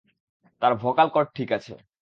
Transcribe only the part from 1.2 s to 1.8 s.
ঠিক আছে।